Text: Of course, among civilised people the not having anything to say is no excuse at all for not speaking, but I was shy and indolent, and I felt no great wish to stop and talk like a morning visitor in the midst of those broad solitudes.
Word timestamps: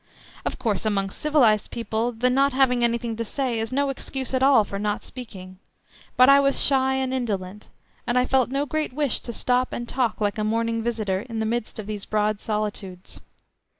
Of 0.45 0.57
course, 0.57 0.83
among 0.83 1.11
civilised 1.11 1.69
people 1.69 2.11
the 2.11 2.31
not 2.31 2.53
having 2.53 2.83
anything 2.83 3.15
to 3.17 3.23
say 3.23 3.59
is 3.59 3.71
no 3.71 3.89
excuse 3.91 4.33
at 4.33 4.41
all 4.41 4.63
for 4.63 4.79
not 4.79 5.03
speaking, 5.03 5.59
but 6.17 6.27
I 6.27 6.39
was 6.39 6.59
shy 6.59 6.95
and 6.95 7.13
indolent, 7.13 7.69
and 8.07 8.17
I 8.17 8.25
felt 8.25 8.49
no 8.49 8.65
great 8.65 8.93
wish 8.93 9.19
to 9.19 9.31
stop 9.31 9.71
and 9.71 9.87
talk 9.87 10.19
like 10.19 10.39
a 10.39 10.43
morning 10.43 10.81
visitor 10.81 11.19
in 11.29 11.37
the 11.37 11.45
midst 11.45 11.77
of 11.77 11.85
those 11.85 12.05
broad 12.05 12.39
solitudes. 12.39 13.19